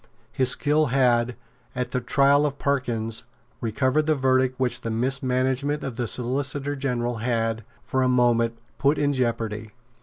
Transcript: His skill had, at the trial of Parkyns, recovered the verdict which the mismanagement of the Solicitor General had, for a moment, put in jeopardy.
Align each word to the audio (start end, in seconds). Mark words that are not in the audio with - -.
His 0.31 0.49
skill 0.49 0.87
had, 0.87 1.35
at 1.75 1.91
the 1.91 2.01
trial 2.01 2.43
of 2.47 2.57
Parkyns, 2.57 3.25
recovered 3.59 4.07
the 4.07 4.15
verdict 4.15 4.59
which 4.59 4.81
the 4.81 4.89
mismanagement 4.89 5.83
of 5.83 5.95
the 5.95 6.07
Solicitor 6.07 6.75
General 6.75 7.17
had, 7.17 7.63
for 7.83 8.01
a 8.01 8.07
moment, 8.09 8.57
put 8.79 8.97
in 8.97 9.13
jeopardy. 9.13 9.69